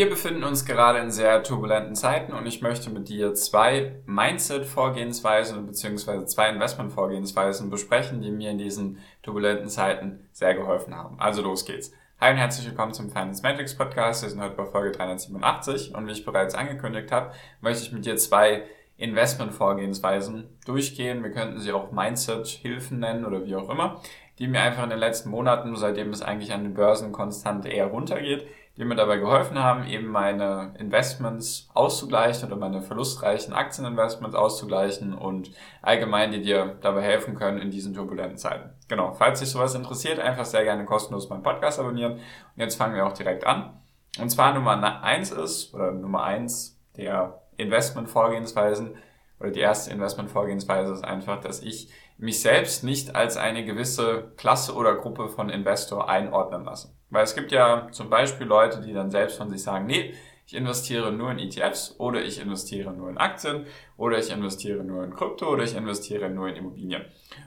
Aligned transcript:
Wir 0.00 0.08
befinden 0.08 0.44
uns 0.44 0.64
gerade 0.64 0.98
in 1.00 1.10
sehr 1.10 1.42
turbulenten 1.42 1.94
Zeiten 1.94 2.32
und 2.32 2.46
ich 2.46 2.62
möchte 2.62 2.88
mit 2.88 3.10
dir 3.10 3.34
zwei 3.34 4.00
Mindset-Vorgehensweisen 4.06 5.66
bzw. 5.66 6.24
zwei 6.24 6.48
Investment-Vorgehensweisen 6.48 7.68
besprechen, 7.68 8.22
die 8.22 8.30
mir 8.30 8.50
in 8.50 8.56
diesen 8.56 8.96
turbulenten 9.20 9.68
Zeiten 9.68 10.26
sehr 10.32 10.54
geholfen 10.54 10.94
haben. 10.94 11.20
Also 11.20 11.42
los 11.42 11.66
geht's. 11.66 11.92
Hi 12.18 12.30
und 12.30 12.38
herzlich 12.38 12.66
willkommen 12.66 12.94
zum 12.94 13.10
Finance 13.10 13.42
Matrix 13.42 13.76
Podcast. 13.76 14.22
Wir 14.22 14.30
sind 14.30 14.40
heute 14.40 14.56
bei 14.56 14.64
Folge 14.64 14.92
387 14.92 15.94
und 15.94 16.06
wie 16.06 16.12
ich 16.12 16.24
bereits 16.24 16.54
angekündigt 16.54 17.12
habe, 17.12 17.34
möchte 17.60 17.82
ich 17.82 17.92
mit 17.92 18.06
dir 18.06 18.16
zwei 18.16 18.64
Investment-Vorgehensweisen 19.00 20.48
durchgehen. 20.66 21.22
Wir 21.22 21.32
könnten 21.32 21.58
sie 21.58 21.72
auch 21.72 21.90
Mindset-Hilfen 21.90 23.00
nennen 23.00 23.24
oder 23.24 23.44
wie 23.46 23.56
auch 23.56 23.68
immer, 23.70 24.00
die 24.38 24.46
mir 24.46 24.60
einfach 24.60 24.84
in 24.84 24.90
den 24.90 24.98
letzten 24.98 25.30
Monaten, 25.30 25.74
seitdem 25.76 26.10
es 26.10 26.22
eigentlich 26.22 26.52
an 26.52 26.62
den 26.62 26.74
Börsen 26.74 27.12
konstant 27.12 27.66
eher 27.66 27.86
runtergeht, 27.86 28.46
die 28.76 28.84
mir 28.84 28.94
dabei 28.94 29.18
geholfen 29.18 29.58
haben, 29.58 29.86
eben 29.86 30.06
meine 30.06 30.74
Investments 30.78 31.68
auszugleichen 31.74 32.48
oder 32.48 32.56
meine 32.56 32.82
verlustreichen 32.82 33.52
Aktieninvestments 33.52 34.36
auszugleichen 34.36 35.12
und 35.12 35.50
allgemein, 35.82 36.32
die 36.32 36.40
dir 36.40 36.78
dabei 36.80 37.02
helfen 37.02 37.34
können 37.34 37.58
in 37.58 37.70
diesen 37.70 37.94
turbulenten 37.94 38.38
Zeiten. 38.38 38.70
Genau, 38.88 39.12
falls 39.12 39.40
dich 39.40 39.50
sowas 39.50 39.74
interessiert, 39.74 40.18
einfach 40.18 40.44
sehr 40.44 40.64
gerne 40.64 40.84
kostenlos 40.84 41.28
meinen 41.28 41.42
Podcast 41.42 41.78
abonnieren. 41.78 42.12
Und 42.12 42.22
jetzt 42.56 42.76
fangen 42.76 42.94
wir 42.94 43.06
auch 43.06 43.12
direkt 43.12 43.46
an. 43.46 43.80
Und 44.18 44.30
zwar 44.30 44.54
Nummer 44.54 45.02
eins 45.02 45.30
ist, 45.30 45.74
oder 45.74 45.92
Nummer 45.92 46.22
eins 46.22 46.80
der 46.96 47.39
Investmentvorgehensweisen, 47.60 48.96
oder 49.40 49.50
die 49.50 49.60
erste 49.60 49.90
Investmentvorgehensweise 49.90 50.92
ist 50.92 51.04
einfach, 51.04 51.40
dass 51.40 51.62
ich 51.62 51.88
mich 52.18 52.42
selbst 52.42 52.84
nicht 52.84 53.16
als 53.16 53.38
eine 53.38 53.64
gewisse 53.64 54.32
Klasse 54.36 54.74
oder 54.74 54.94
Gruppe 54.94 55.30
von 55.30 55.48
Investor 55.48 56.10
einordnen 56.10 56.64
lasse. 56.64 56.94
Weil 57.08 57.24
es 57.24 57.34
gibt 57.34 57.50
ja 57.50 57.88
zum 57.90 58.10
Beispiel 58.10 58.46
Leute, 58.46 58.82
die 58.82 58.92
dann 58.92 59.10
selbst 59.10 59.38
von 59.38 59.48
sich 59.48 59.62
sagen, 59.62 59.86
nee, 59.86 60.14
ich 60.46 60.54
investiere 60.54 61.12
nur 61.12 61.30
in 61.30 61.38
ETFs 61.38 61.94
oder 61.98 62.22
ich 62.22 62.40
investiere 62.40 62.92
nur 62.92 63.08
in 63.08 63.18
Aktien 63.18 63.66
oder 63.96 64.18
ich 64.18 64.30
investiere 64.30 64.82
nur 64.82 65.04
in 65.04 65.14
Krypto 65.14 65.48
oder 65.48 65.62
ich 65.62 65.76
investiere 65.76 66.28
nur 66.28 66.48
in 66.48 66.56
Immobilien. 66.56 67.04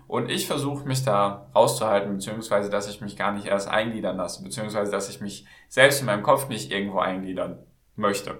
Und 0.07 0.31
ich 0.31 0.47
versuche 0.47 0.87
mich 0.87 1.03
da 1.03 1.51
rauszuhalten, 1.53 2.13
beziehungsweise 2.13 2.69
dass 2.69 2.89
ich 2.89 3.01
mich 3.01 3.17
gar 3.17 3.33
nicht 3.33 3.47
erst 3.47 3.67
eingliedern 3.67 4.17
lasse, 4.17 4.41
beziehungsweise 4.41 4.89
dass 4.89 5.09
ich 5.09 5.21
mich 5.21 5.45
selbst 5.67 5.99
in 5.99 6.05
meinem 6.05 6.23
Kopf 6.23 6.47
nicht 6.47 6.71
irgendwo 6.71 6.99
eingliedern 6.99 7.59
möchte. 7.95 8.39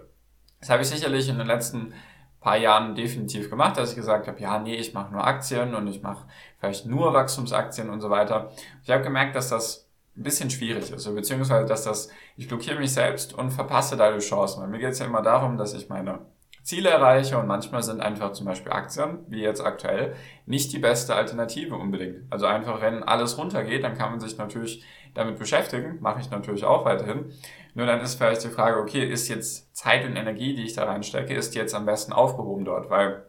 Das 0.64 0.69
habe 0.69 0.81
ich 0.81 0.88
sicherlich 0.88 1.28
in 1.28 1.38
den 1.38 1.47
letzten 1.47 1.94
paar 2.39 2.56
Jahren 2.56 2.95
definitiv 2.95 3.50
gemacht, 3.50 3.78
dass 3.78 3.89
ich 3.89 3.97
gesagt 3.97 4.30
habe, 4.30 4.39
ja, 4.39 4.59
nee, 4.59 4.75
ich 4.75 4.94
mache 4.94 5.11
nur 5.11 5.28
Aktien 5.28 5.75
und 5.75 5.88
ich 5.88 6.02
mache 6.02 6.25
vielleicht 6.58 6.86
nur 6.86 7.14
Wachstumsaktien 7.14 7.89
und 7.89 8.00
so 8.00 8.09
weiter. 8.09 8.50
Ich 8.81 8.89
habe 8.89 9.03
gemerkt, 9.03 9.36
dass 9.36 9.50
das 9.50 9.89
ein 10.16 10.23
bisschen 10.23 10.50
schwierig 10.50 10.89
ist, 10.89 11.14
beziehungsweise 11.14 11.66
dass 11.66 11.84
das, 11.84 12.09
ich 12.38 12.47
blockiere 12.47 12.80
mich 12.80 12.94
selbst 12.94 13.34
und 13.34 13.52
verpasse 13.52 13.97
dadurch 13.97 14.25
Chancen. 14.25 14.61
Weil 14.61 14.69
mir 14.69 14.80
geht 14.80 14.91
es 14.91 15.00
ja 15.00 15.06
immer 15.06 15.22
darum, 15.22 15.58
dass 15.58 15.73
ich 15.73 15.89
meine 15.89 16.19
Ziele 16.61 16.89
erreiche 16.89 17.38
und 17.38 17.47
manchmal 17.47 17.84
sind 17.84 18.00
einfach 18.00 18.31
zum 18.31 18.45
Beispiel 18.45 18.72
Aktien, 18.72 19.19
wie 19.28 19.41
jetzt 19.41 19.59
aktuell, 19.59 20.16
nicht 20.45 20.72
die 20.72 20.80
beste 20.80 21.14
Alternative 21.14 21.75
unbedingt. 21.75 22.19
Also 22.29 22.46
einfach, 22.46 22.79
wenn 22.79 23.03
alles 23.03 23.38
runtergeht, 23.38 23.84
dann 23.84 23.97
kann 23.97 24.12
man 24.12 24.22
sich 24.22 24.38
natürlich 24.38 24.85
damit 25.13 25.38
beschäftigen, 25.38 25.97
mache 26.00 26.22
ich 26.22 26.31
natürlich 26.31 26.63
auch 26.63 26.85
weiterhin. 26.85 27.34
Nur 27.73 27.85
dann 27.85 28.01
ist 28.01 28.16
vielleicht 28.16 28.44
die 28.44 28.50
Frage, 28.50 28.79
okay, 28.79 29.03
ist 29.03 29.28
jetzt 29.29 29.75
Zeit 29.75 30.06
und 30.06 30.16
Energie, 30.16 30.53
die 30.56 30.63
ich 30.63 30.73
da 30.73 30.85
reinstecke, 30.85 31.34
ist 31.34 31.56
jetzt 31.56 31.73
am 31.73 31.85
besten 31.85 32.13
aufgehoben 32.13 32.66
dort? 32.66 32.89
Weil 32.89 33.25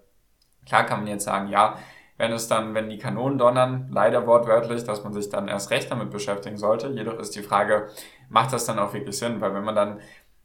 klar 0.66 0.84
kann 0.84 1.00
man 1.00 1.08
jetzt 1.08 1.24
sagen, 1.24 1.48
ja, 1.48 1.78
wenn 2.16 2.32
es 2.32 2.46
dann, 2.46 2.74
wenn 2.74 2.90
die 2.90 2.98
Kanonen 2.98 3.38
donnern, 3.38 3.88
leider 3.90 4.26
wortwörtlich, 4.26 4.84
dass 4.84 5.02
man 5.02 5.12
sich 5.12 5.30
dann 5.30 5.48
erst 5.48 5.70
recht 5.70 5.90
damit 5.90 6.10
beschäftigen 6.10 6.58
sollte. 6.58 6.88
Jedoch 6.88 7.18
ist 7.18 7.34
die 7.34 7.42
Frage, 7.42 7.88
macht 8.28 8.52
das 8.52 8.66
dann 8.66 8.78
auch 8.78 8.92
wirklich 8.94 9.18
Sinn? 9.18 9.40
Weil 9.40 9.54
wenn 9.54 9.64
man 9.64 9.74
dann 9.74 10.00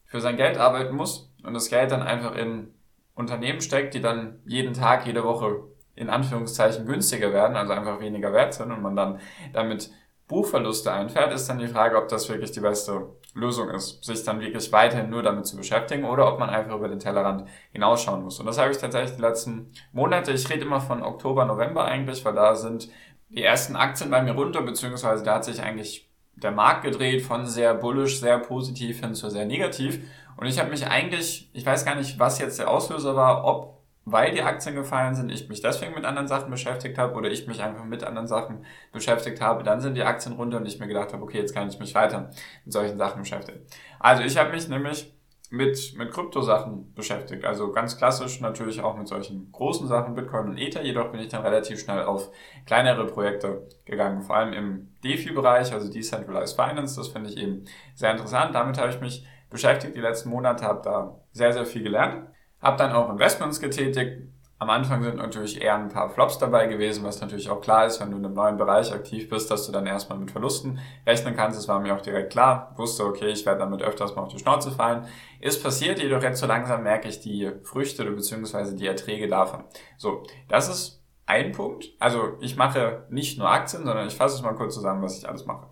für 0.06 0.20
sein 0.20 0.38
Geld 0.38 0.58
arbeiten 0.58 0.96
muss 0.96 1.32
und 1.44 1.54
das 1.54 1.70
Geld 1.70 1.92
dann 1.92 2.02
einfach 2.02 2.36
in 2.36 2.74
Unternehmen 3.14 3.62
steckt, 3.62 3.94
die 3.94 4.02
dann 4.02 4.40
jeden 4.46 4.74
Tag, 4.74 5.06
jede 5.06 5.24
Woche 5.24 5.64
in 5.94 6.10
Anführungszeichen 6.10 6.86
günstiger 6.86 7.34
werden, 7.34 7.58
also 7.58 7.74
einfach 7.74 8.00
weniger 8.00 8.34
wert 8.34 8.54
sind 8.54 8.72
und 8.72 8.82
man 8.82 8.96
dann 8.96 9.20
damit 9.54 9.92
Buchverluste 10.30 10.94
einfährt, 10.94 11.34
ist 11.34 11.50
dann 11.50 11.58
die 11.58 11.68
Frage, 11.68 11.98
ob 11.98 12.08
das 12.08 12.30
wirklich 12.30 12.52
die 12.52 12.60
beste 12.60 13.10
Lösung 13.34 13.70
ist, 13.72 14.04
sich 14.06 14.24
dann 14.24 14.40
wirklich 14.40 14.72
weiterhin 14.72 15.10
nur 15.10 15.24
damit 15.24 15.48
zu 15.48 15.58
beschäftigen 15.58 16.06
oder 16.06 16.32
ob 16.32 16.40
man 16.40 16.50
einfach 16.50 16.76
über 16.76 16.88
den 16.88 17.00
Tellerrand 17.00 17.50
hinausschauen 17.72 18.24
muss. 18.24 18.40
Und 18.40 18.46
das 18.46 18.60
habe 18.60 18.72
ich 18.72 18.78
tatsächlich 18.78 19.16
die 19.16 19.22
letzten 19.22 19.72
Monate, 19.92 20.32
ich 20.32 20.48
rede 20.48 20.66
immer 20.66 20.82
von 20.82 21.02
Oktober, 21.02 21.46
November 21.46 21.84
eigentlich, 21.86 22.24
weil 22.24 22.36
da 22.36 22.56
sind 22.56 22.90
die 23.30 23.44
ersten 23.44 23.76
Aktien 23.76 24.12
bei 24.12 24.22
mir 24.22 24.34
runter, 24.34 24.62
beziehungsweise 24.62 25.24
da 25.24 25.36
hat 25.36 25.46
sich 25.46 25.62
eigentlich 25.64 26.08
der 26.36 26.52
Markt 26.52 26.84
gedreht 26.84 27.24
von 27.24 27.48
sehr 27.48 27.74
bullish, 27.74 28.20
sehr 28.20 28.38
positiv 28.38 29.00
hin 29.00 29.16
zu 29.16 29.32
sehr 29.32 29.46
negativ. 29.46 30.00
Und 30.38 30.46
ich 30.46 30.60
habe 30.60 30.70
mich 30.70 30.86
eigentlich, 30.86 31.50
ich 31.54 31.66
weiß 31.66 31.86
gar 31.86 31.96
nicht, 31.96 32.20
was 32.20 32.40
jetzt 32.40 32.60
der 32.60 32.70
Auslöser 32.70 33.16
war, 33.16 33.46
ob 33.46 33.79
weil 34.06 34.32
die 34.32 34.42
Aktien 34.42 34.76
gefallen 34.76 35.16
sind, 35.16 35.30
ich 35.30 35.50
mich 35.50 35.62
deswegen 35.62 35.94
mit 35.94 36.06
anderen 36.06 36.28
Sachen 36.28 36.50
beschäftigt 36.50 36.98
habe 36.98 37.14
oder 37.16 37.30
ich 37.30 37.48
mich 37.48 37.62
einfach 37.62 37.84
mit 37.84 38.04
anderen 38.04 38.28
Sachen 38.28 38.66
beschäftigt 38.92 39.42
habe, 39.42 39.64
dann 39.64 39.82
sind 39.82 39.96
die 39.96 40.04
Aktien 40.04 40.36
runter 40.36 40.58
und 40.58 40.66
ich 40.66 40.80
mir 40.80 40.88
gedacht 40.88 41.14
habe, 41.14 41.24
okay, 41.24 41.38
jetzt 41.38 41.54
kann 41.54 41.70
ich 41.70 41.80
mich 41.80 41.94
weiter 41.96 42.30
mit 42.66 42.74
solchen 42.74 42.98
Sachen 42.98 43.22
beschäftigen. 43.22 43.60
Also 44.00 44.24
ich 44.24 44.38
habe 44.38 44.52
mich 44.52 44.68
nämlich 44.68 45.14
mit, 45.52 45.96
mit 45.98 46.12
Kryptosachen 46.12 46.94
beschäftigt. 46.94 47.44
Also 47.44 47.72
ganz 47.72 47.98
klassisch 47.98 48.40
natürlich 48.40 48.82
auch 48.82 48.96
mit 48.96 49.08
solchen 49.08 49.52
großen 49.52 49.88
Sachen, 49.88 50.14
Bitcoin 50.14 50.50
und 50.50 50.58
Ether. 50.58 50.84
Jedoch 50.84 51.12
bin 51.12 51.20
ich 51.22 51.30
dann 51.30 51.42
relativ 51.42 51.80
schnell 51.80 52.04
auf 52.04 52.30
kleinere 52.66 53.08
Projekte 53.08 53.68
gegangen, 53.86 54.22
vor 54.22 54.36
allem 54.36 54.54
im 54.54 54.96
DeFi-Bereich, 55.04 55.74
also 55.74 55.92
Decentralized 55.92 56.56
Finance. 56.56 56.96
Das 56.96 57.08
finde 57.08 57.30
ich 57.30 57.38
eben 57.38 57.66
sehr 57.96 58.12
interessant. 58.12 58.54
Damit 58.54 58.78
habe 58.78 58.90
ich 58.90 59.02
mich 59.02 59.28
beschäftigt 59.50 59.96
die 59.96 60.02
letzten 60.02 60.30
Monate, 60.30 60.66
habe 60.66 60.82
da 60.84 61.20
sehr, 61.32 61.52
sehr 61.54 61.66
viel 61.66 61.82
gelernt. 61.82 62.28
Hab 62.62 62.78
dann 62.78 62.92
auch 62.92 63.10
Investments 63.10 63.60
getätigt. 63.60 64.24
Am 64.62 64.70
Anfang 64.70 65.02
sind 65.02 65.16
natürlich 65.16 65.62
eher 65.62 65.76
ein 65.76 65.88
paar 65.88 66.10
Flops 66.10 66.38
dabei 66.38 66.68
gewesen, 66.68 67.06
was 67.06 67.22
natürlich 67.22 67.50
auch 67.50 67.62
klar 67.62 67.86
ist, 67.86 68.02
wenn 68.02 68.12
du 68.12 68.18
in 68.18 68.26
einem 68.26 68.34
neuen 68.34 68.58
Bereich 68.58 68.92
aktiv 68.92 69.30
bist, 69.30 69.50
dass 69.50 69.66
du 69.66 69.72
dann 69.72 69.86
erstmal 69.86 70.20
mit 70.20 70.32
Verlusten 70.32 70.80
rechnen 71.08 71.34
kannst. 71.34 71.58
Das 71.58 71.70
war 71.70 71.80
mir 71.80 71.96
auch 71.96 72.02
direkt 72.02 72.34
klar. 72.34 72.74
wusste, 72.76 73.06
okay, 73.06 73.30
ich 73.30 73.46
werde 73.46 73.60
damit 73.60 73.82
öfters 73.82 74.16
mal 74.16 74.24
auf 74.24 74.28
die 74.28 74.40
Schnauze 74.40 74.72
fallen. 74.72 75.06
Ist 75.40 75.64
passiert, 75.64 76.00
jedoch 76.00 76.22
jetzt 76.22 76.42
so 76.42 76.46
langsam 76.46 76.84
merke 76.84 77.08
ich 77.08 77.22
die 77.22 77.50
Früchte 77.64 78.04
bzw. 78.04 78.76
die 78.76 78.88
Erträge 78.88 79.30
davon. 79.30 79.64
So, 79.96 80.24
das 80.50 80.68
ist 80.68 81.02
ein 81.26 81.54
Punkt. 81.54 81.86
Also 82.00 82.34
ich 82.42 82.58
mache 82.58 83.06
nicht 83.10 83.40
nur 83.40 83.50
Aktien, 83.50 83.86
sondern 83.86 84.08
ich 84.08 84.16
fasse 84.16 84.36
es 84.36 84.42
mal 84.42 84.56
kurz 84.56 84.74
zusammen, 84.74 85.02
was 85.02 85.18
ich 85.18 85.30
alles 85.30 85.46
mache. 85.46 85.68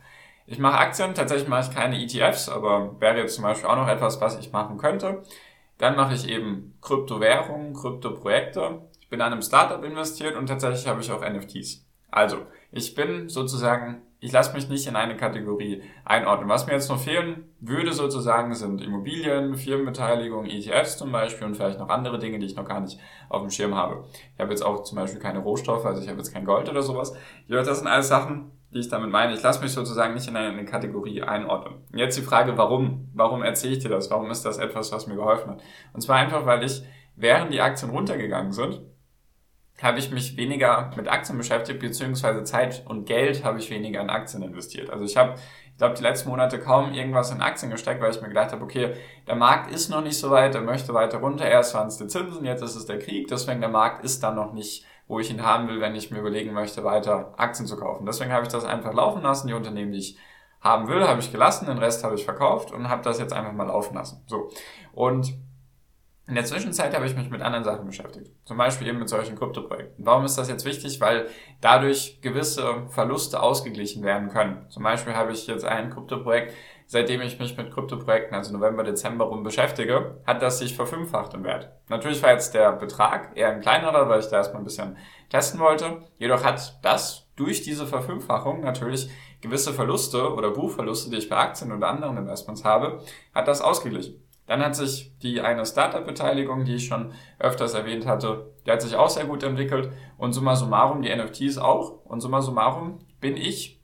Ich 0.46 0.59
mache 0.59 0.78
Aktien, 0.78 1.14
tatsächlich 1.14 1.50
mache 1.50 1.69
ich 1.69 1.75
keine 1.75 2.02
ETFs, 2.02 2.48
aber 2.48 2.96
wäre 3.02 3.18
jetzt 3.18 3.36
zum 3.36 3.44
Beispiel 3.44 3.68
auch 3.68 3.75
noch 3.75 3.90
etwas, 3.90 4.22
was 4.22 4.40
ich 4.40 4.54
machen 4.54 4.78
könnte. 4.78 5.24
Dann 5.77 5.95
mache 5.95 6.15
ich 6.15 6.27
eben 6.27 6.77
Kryptowährungen, 6.81 7.73
Kryptoprojekte. 7.73 8.81
Ich 8.99 9.09
bin 9.09 9.21
an 9.21 9.31
einem 9.31 9.41
Startup 9.41 9.83
investiert 9.83 10.35
und 10.35 10.47
tatsächlich 10.47 10.88
habe 10.88 11.01
ich 11.01 11.11
auch 11.11 11.21
NFTs. 11.21 11.85
Also, 12.09 12.47
ich 12.71 12.95
bin 12.95 13.29
sozusagen, 13.29 14.01
ich 14.19 14.31
lasse 14.31 14.53
mich 14.53 14.69
nicht 14.69 14.88
in 14.88 14.95
eine 14.95 15.15
Kategorie 15.15 15.83
einordnen. 16.03 16.49
Was 16.49 16.65
mir 16.65 16.73
jetzt 16.73 16.89
noch 16.89 16.99
fehlen 16.99 17.45
würde 17.59 17.93
sozusagen 17.93 18.55
sind 18.55 18.81
Immobilien, 18.81 19.55
Firmenbeteiligung, 19.55 20.45
ETFs 20.45 20.97
zum 20.97 21.12
Beispiel 21.12 21.47
und 21.47 21.56
vielleicht 21.56 21.80
noch 21.80 21.89
andere 21.89 22.18
Dinge, 22.18 22.39
die 22.39 22.47
ich 22.47 22.56
noch 22.56 22.68
gar 22.68 22.80
nicht 22.80 23.00
auf 23.30 23.41
dem 23.41 23.51
Schirm 23.51 23.75
habe. 23.75 24.06
Ich 24.33 24.39
habe 24.39 24.51
jetzt 24.51 24.63
auch 24.63 24.83
zum 24.83 24.95
Beispiel 24.95 25.19
keine 25.19 25.39
Rohstoffe, 25.39 25.85
also 25.85 26.01
ich 26.01 26.07
habe 26.09 26.18
jetzt 26.18 26.33
kein 26.33 26.45
Gold 26.45 26.69
oder 26.69 26.81
sowas. 26.81 27.13
Ja, 27.47 27.62
das 27.62 27.80
sind 27.80 27.88
alles 27.88 28.07
Sachen, 28.07 28.51
die 28.74 28.80
ich 28.80 28.90
damit 28.90 29.10
meine. 29.10 29.34
Ich 29.34 29.44
lasse 29.44 29.62
mich 29.62 29.72
sozusagen 29.72 30.14
nicht 30.14 30.28
in 30.28 30.36
eine 30.36 30.66
Kategorie 30.66 31.22
einordnen. 31.22 31.86
Und 31.92 32.00
jetzt 32.00 32.18
die 32.18 32.22
Frage, 32.22 32.58
warum? 32.58 33.10
Warum 33.14 33.44
erzähle 33.44 33.74
ich 33.74 33.80
dir 33.80 33.90
das? 33.90 34.12
Warum 34.12 34.30
ist 34.30 34.44
das 34.44 34.58
etwas, 34.58 34.92
was 34.92 35.08
mir 35.08 35.16
geholfen 35.16 35.52
hat? 35.52 35.62
Und 35.94 36.02
zwar 36.02 36.18
einfach, 36.18 36.46
weil 36.46 36.64
ich, 36.64 36.84
während 37.16 37.54
die 37.54 37.62
Aktien 37.62 37.92
runtergegangen 37.92 38.52
sind, 38.52 38.81
habe 39.81 40.00
ich 40.00 40.12
mich 40.12 40.38
weniger 40.38 40.92
mit 40.96 41.08
Aktien 41.08 41.38
beschäftigt, 41.38 41.80
beziehungsweise 41.80 42.44
Zeit 42.44 42.84
und 42.88 43.06
Geld 43.06 43.44
habe 43.44 43.60
ich 43.60 43.69
weniger 43.69 44.02
in 44.02 44.10
Aktien 44.10 44.42
investiert. 44.42 44.90
Also 44.90 45.06
ich 45.06 45.16
habe, 45.18 45.36
ich 45.72 45.78
glaube, 45.78 45.94
die 45.94 46.02
letzten 46.02 46.30
Monate 46.30 46.60
kaum 46.60 46.94
irgendwas 46.94 47.31
in 47.31 47.42
Aktien 47.42 47.69
gesteckt, 47.69 48.02
weil 48.02 48.10
ich 48.10 48.22
mir 48.22 48.30
gedacht 48.30 48.52
habe, 48.52 48.64
okay, 48.64 48.96
der 49.28 49.36
Markt 49.36 49.72
ist 49.72 49.90
noch 49.90 50.02
nicht 50.02 50.18
so 50.18 50.31
weit, 50.31 50.56
er 50.56 50.62
möchte 50.62 50.96
weiter 50.96 51.19
runter, 51.19 51.46
erst 51.46 51.75
waren 51.75 51.90
es 51.90 51.98
die 51.98 52.08
Zinsen, 52.08 52.44
jetzt 52.44 52.64
ist 52.64 52.75
es 52.75 52.88
der 52.88 52.98
Krieg, 52.98 53.28
deswegen 53.28 53.62
der 53.62 53.69
Markt 53.69 54.04
ist 54.04 54.24
dann 54.24 54.36
noch 54.36 54.52
nicht 54.52 54.84
wo 55.07 55.19
ich 55.19 55.31
ihn 55.31 55.44
haben 55.44 55.68
will, 55.68 55.80
wenn 55.80 55.95
ich 55.95 56.12
mir 56.12 56.19
überlegen 56.19 56.54
möchte, 56.54 56.83
weiter 56.83 57.33
Aktien 57.38 57.68
zu 57.68 57.77
kaufen. 57.77 58.06
Deswegen 58.06 58.31
habe 58.31 58.44
ich 58.44 58.51
das 58.51 58.65
einfach 58.65 58.94
laufen 58.94 59.21
lassen. 59.21 59.48
Die 59.48 59.54
Unternehmen, 59.54 59.92
die 59.92 60.00
ich 60.00 60.18
haben 60.62 60.88
will, 60.88 61.07
habe 61.07 61.19
ich 61.19 61.31
gelassen, 61.31 61.68
den 61.68 61.77
Rest 61.77 62.04
habe 62.04 62.15
ich 62.15 62.25
verkauft 62.25 62.71
und 62.71 62.89
habe 62.89 63.04
das 63.04 63.19
jetzt 63.19 63.33
einfach 63.33 63.54
mal 63.54 63.68
laufen 63.68 63.95
lassen. 63.95 64.24
So. 64.27 64.50
Und 64.94 65.33
in 66.27 66.36
der 66.36 66.44
Zwischenzeit 66.44 66.94
habe 66.94 67.06
ich 67.06 67.15
mich 67.15 67.30
mit 67.30 67.42
anderen 67.42 67.63
Sachen 67.63 67.86
beschäftigt. 67.86 68.31
Zum 68.44 68.57
Beispiel 68.57 68.88
eben 68.88 69.00
mit 69.00 69.07
solchen 69.07 69.38
Kryptoprojekten. 69.38 70.06
Warum 70.06 70.25
ist 70.25 70.38
das 70.38 70.50
jetzt 70.50 70.65
wichtig? 70.65 71.00
Weil 71.00 71.30
dadurch 71.62 72.19
gewisse 72.21 72.86
Verluste 72.89 73.42
ausgeglichen 73.42 74.04
werden 74.04 74.27
können. 74.27 74.69
Zum 74.69 74.83
Beispiel 74.83 75.15
habe 75.15 75.31
ich 75.31 75.48
jetzt 75.48 75.63
ein 75.63 75.89
Kryptoprojekt, 75.89 76.54
seitdem 76.88 77.22
ich 77.22 77.38
mich 77.39 77.56
mit 77.57 77.72
Kryptoprojekten, 77.72 78.36
also 78.36 78.54
November, 78.54 78.84
Dezember 78.84 79.25
rum 79.25 79.44
beschäftige, 79.44 80.22
hat 80.25 80.42
das 80.42 80.60
sich 80.60 80.75
verfünffacht 80.75 81.34
im 81.34 81.44
Wert. 81.44 81.69
Natürlich 81.89 82.24
war 82.24 82.31
jetzt 82.31 82.54
der 82.54 82.72
Betrag 82.72 83.31
eher 83.36 83.50
ein 83.51 83.62
kleinerer, 83.62 84.10
weil 84.10 84.22
ich 84.22 84.28
da 84.28 84.38
erstmal 84.38 84.62
ein 84.62 84.66
bisschen 84.66 84.98
testen 85.30 85.60
wollte. 85.60 86.01
Jedoch 86.18 86.44
hat 86.44 86.80
das 86.84 87.28
durch 87.36 87.62
diese 87.62 87.86
Verfünffachung 87.86 88.62
natürlich 88.62 89.10
gewisse 89.42 89.74
Verluste 89.74 90.34
oder 90.34 90.51
Buchverluste, 90.51 91.12
die 91.12 91.18
ich 91.18 91.30
bei 91.30 91.38
Aktien 91.38 91.72
oder 91.72 91.89
anderen 91.89 92.18
Investments 92.18 92.63
habe, 92.63 93.04
hat 93.36 93.48
das 93.48 93.62
ausgeglichen. 93.62 94.24
Dann 94.48 94.63
hat 94.63 94.75
sich 94.75 95.13
die 95.22 95.42
eine 95.42 95.66
Startup-Beteiligung, 95.66 96.63
die 96.63 96.75
ich 96.75 96.88
schon 96.88 97.12
öfters 97.38 97.74
erwähnt 97.74 98.06
hatte, 98.06 98.54
die 98.66 98.72
hat 98.72 98.81
sich 98.81 98.95
auch 98.95 99.10
sehr 99.10 99.25
gut 99.25 99.44
entwickelt. 99.44 99.92
Und 100.18 100.31
summa 100.31 100.56
summarum 100.56 101.01
die 101.01 101.13
NFTs 101.13 101.57
auch. 101.57 102.06
Und 102.06 102.22
summa 102.22 102.42
summarum 102.42 103.00
bin 103.19 103.36
ich, 103.36 103.76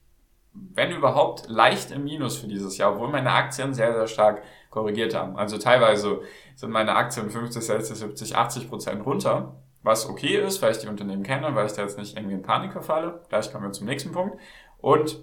wenn 0.54 0.92
überhaupt, 0.92 1.48
leicht 1.50 1.92
im 1.92 2.04
Minus 2.04 2.38
für 2.38 2.48
dieses 2.48 2.78
Jahr, 2.78 2.94
obwohl 2.94 3.10
meine 3.10 3.32
Aktien 3.32 3.74
sehr, 3.74 3.94
sehr 3.94 4.08
stark 4.08 4.44
korrigiert 4.70 5.16
haben. 5.16 5.36
Also 5.36 5.58
teilweise 5.58 6.22
sind 6.56 6.72
meine 6.72 6.96
Aktien 6.96 7.30
50, 7.30 7.64
60, 7.64 7.98
70, 7.98 8.36
80 8.36 8.70
Prozent 8.70 9.06
runter, 9.06 9.56
was 9.82 10.08
okay 10.08 10.38
ist, 10.38 10.62
weil 10.62 10.72
ich 10.72 10.78
die 10.78 10.88
Unternehmen 10.88 11.24
kenne, 11.24 11.54
weil 11.56 11.66
ich 11.66 11.74
da 11.74 11.82
jetzt 11.82 11.98
nicht 11.98 12.16
irgendwie 12.16 12.36
in 12.36 12.44
Panik 12.44 12.72
verfalle. 12.72 13.22
Gleich 13.30 13.52
kommen 13.52 13.66
wir 13.66 13.72
zum 13.72 13.88
nächsten 13.88 14.12
Punkt. 14.12 14.38
Und 14.80 15.20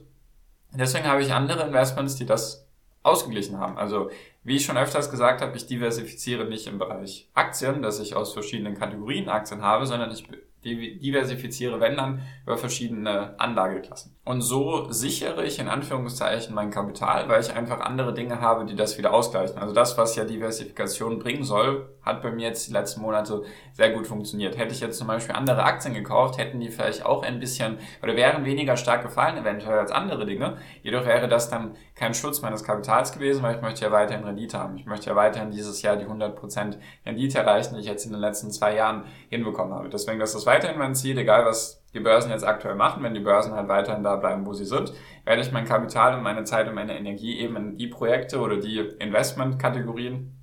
deswegen 0.72 1.06
habe 1.06 1.22
ich 1.22 1.32
andere 1.32 1.64
Investments, 1.64 2.16
die 2.16 2.26
das 2.26 2.66
ausgeglichen 3.02 3.58
haben. 3.58 3.78
Also 3.78 4.10
wie 4.42 4.56
ich 4.56 4.64
schon 4.64 4.76
öfters 4.76 5.10
gesagt 5.10 5.42
habe, 5.42 5.56
ich 5.56 5.66
diversifiziere 5.66 6.44
nicht 6.44 6.66
im 6.66 6.78
Bereich 6.78 7.28
Aktien, 7.34 7.82
dass 7.82 8.00
ich 8.00 8.16
aus 8.16 8.32
verschiedenen 8.32 8.74
Kategorien 8.74 9.28
Aktien 9.28 9.62
habe, 9.62 9.86
sondern 9.86 10.10
ich 10.10 10.26
diversifiziere, 10.64 11.80
wenn 11.80 11.96
dann, 11.96 12.22
über 12.44 12.58
verschiedene 12.58 13.38
Anlageklassen. 13.38 14.16
Und 14.24 14.42
so 14.42 14.90
sichere 14.90 15.44
ich 15.44 15.58
in 15.58 15.68
Anführungszeichen 15.68 16.54
mein 16.54 16.70
Kapital, 16.70 17.28
weil 17.28 17.40
ich 17.40 17.52
einfach 17.52 17.80
andere 17.80 18.12
Dinge 18.12 18.40
habe, 18.40 18.66
die 18.66 18.76
das 18.76 18.98
wieder 18.98 19.14
ausgleichen. 19.14 19.58
Also 19.58 19.74
das, 19.74 19.96
was 19.96 20.16
ja 20.16 20.24
Diversifikation 20.24 21.18
bringen 21.18 21.44
soll, 21.44 21.88
hat 22.02 22.22
bei 22.22 22.30
mir 22.30 22.48
jetzt 22.48 22.68
die 22.68 22.72
letzten 22.72 23.00
Monate 23.02 23.42
sehr 23.72 23.90
gut 23.90 24.06
funktioniert. 24.06 24.56
Hätte 24.56 24.72
ich 24.72 24.80
jetzt 24.80 24.98
zum 24.98 25.06
Beispiel 25.06 25.34
andere 25.34 25.62
Aktien 25.64 25.94
gekauft, 25.94 26.38
hätten 26.38 26.60
die 26.60 26.68
vielleicht 26.68 27.04
auch 27.04 27.22
ein 27.22 27.40
bisschen 27.40 27.78
oder 28.02 28.16
wären 28.16 28.44
weniger 28.44 28.76
stark 28.76 29.02
gefallen 29.02 29.36
eventuell 29.36 29.78
als 29.78 29.92
andere 29.92 30.26
Dinge. 30.26 30.56
Jedoch 30.82 31.04
wäre 31.06 31.28
das 31.28 31.50
dann 31.50 31.76
kein 31.94 32.14
Schutz 32.14 32.42
meines 32.42 32.64
Kapitals 32.64 33.12
gewesen, 33.12 33.42
weil 33.42 33.56
ich 33.56 33.62
möchte 33.62 33.84
ja 33.84 33.92
weiterhin 33.92 34.24
Rendite 34.24 34.58
haben. 34.58 34.76
Ich 34.76 34.86
möchte 34.86 35.10
ja 35.10 35.16
weiterhin 35.16 35.50
dieses 35.50 35.82
Jahr 35.82 35.96
die 35.96 36.06
100% 36.06 36.78
Rendite 37.04 37.38
erreichen, 37.38 37.74
die 37.74 37.80
ich 37.80 37.86
jetzt 37.86 38.06
in 38.06 38.12
den 38.12 38.20
letzten 38.20 38.50
zwei 38.50 38.74
Jahren 38.74 39.04
hinbekommen 39.28 39.74
habe. 39.74 39.88
Deswegen, 39.88 40.18
das 40.18 40.46
weiterhin 40.46 40.78
mein 40.78 40.94
Ziel, 40.94 41.18
egal 41.18 41.44
was 41.44 41.80
die 41.92 42.00
Börsen 42.00 42.30
jetzt 42.30 42.46
aktuell 42.46 42.76
machen, 42.76 43.02
wenn 43.02 43.14
die 43.14 43.20
Börsen 43.20 43.54
halt 43.54 43.68
weiterhin 43.68 44.02
da 44.02 44.16
bleiben, 44.16 44.46
wo 44.46 44.52
sie 44.52 44.64
sind, 44.64 44.92
werde 45.24 45.42
ich 45.42 45.52
mein 45.52 45.64
Kapital 45.64 46.14
und 46.14 46.22
meine 46.22 46.44
Zeit 46.44 46.68
und 46.68 46.74
meine 46.74 46.96
Energie 46.96 47.38
eben 47.38 47.56
in 47.56 47.76
die 47.76 47.88
Projekte 47.88 48.38
oder 48.38 48.58
die 48.58 48.78
Investmentkategorien 48.78 50.39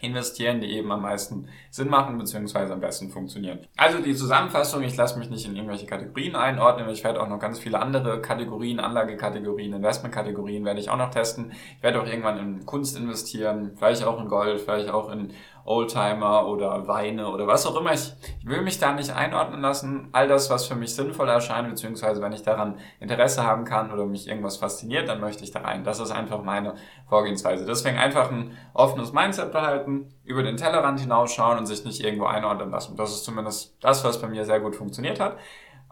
investieren, 0.00 0.60
die 0.60 0.72
eben 0.72 0.90
am 0.90 1.02
meisten 1.02 1.48
Sinn 1.70 1.88
machen 1.88 2.18
bzw. 2.18 2.72
am 2.72 2.80
besten 2.80 3.10
funktionieren. 3.10 3.60
Also 3.76 3.98
die 3.98 4.14
Zusammenfassung, 4.14 4.82
ich 4.82 4.96
lasse 4.96 5.18
mich 5.18 5.30
nicht 5.30 5.46
in 5.46 5.54
irgendwelche 5.54 5.86
Kategorien 5.86 6.34
einordnen, 6.34 6.88
ich 6.88 7.04
werde 7.04 7.22
auch 7.22 7.28
noch 7.28 7.38
ganz 7.38 7.58
viele 7.58 7.78
andere 7.78 8.20
Kategorien, 8.20 8.80
Anlagekategorien, 8.80 9.74
Investmentkategorien 9.74 10.64
werde 10.64 10.80
ich 10.80 10.90
auch 10.90 10.96
noch 10.96 11.10
testen. 11.10 11.52
Ich 11.76 11.82
werde 11.82 12.00
auch 12.00 12.06
irgendwann 12.06 12.38
in 12.38 12.66
Kunst 12.66 12.96
investieren, 12.96 13.72
vielleicht 13.76 14.04
auch 14.04 14.20
in 14.20 14.28
Gold, 14.28 14.60
vielleicht 14.60 14.90
auch 14.90 15.10
in 15.10 15.32
Oldtimer 15.64 16.46
oder 16.46 16.86
Weine 16.88 17.28
oder 17.28 17.46
was 17.46 17.66
auch 17.66 17.78
immer. 17.78 17.92
Ich, 17.92 18.12
ich 18.40 18.46
will 18.46 18.62
mich 18.62 18.78
da 18.78 18.92
nicht 18.92 19.10
einordnen 19.10 19.60
lassen. 19.60 20.08
All 20.12 20.28
das, 20.28 20.50
was 20.50 20.66
für 20.66 20.74
mich 20.74 20.94
sinnvoll 20.94 21.28
erscheint, 21.28 21.68
beziehungsweise 21.68 22.20
wenn 22.22 22.32
ich 22.32 22.42
daran 22.42 22.78
Interesse 22.98 23.44
haben 23.44 23.64
kann 23.64 23.92
oder 23.92 24.06
mich 24.06 24.28
irgendwas 24.28 24.56
fasziniert, 24.56 25.08
dann 25.08 25.20
möchte 25.20 25.44
ich 25.44 25.50
da 25.50 25.60
rein. 25.60 25.84
Das 25.84 26.00
ist 26.00 26.10
einfach 26.10 26.42
meine 26.42 26.74
Vorgehensweise. 27.08 27.66
Deswegen 27.66 27.98
einfach 27.98 28.30
ein 28.30 28.56
offenes 28.74 29.12
Mindset 29.12 29.52
behalten, 29.52 30.14
über 30.24 30.42
den 30.42 30.56
Tellerrand 30.56 31.00
hinausschauen 31.00 31.58
und 31.58 31.66
sich 31.66 31.84
nicht 31.84 32.04
irgendwo 32.04 32.26
einordnen 32.26 32.70
lassen. 32.70 32.96
Das 32.96 33.10
ist 33.10 33.24
zumindest 33.24 33.76
das, 33.80 34.04
was 34.04 34.20
bei 34.20 34.28
mir 34.28 34.44
sehr 34.44 34.60
gut 34.60 34.76
funktioniert 34.76 35.20
hat. 35.20 35.36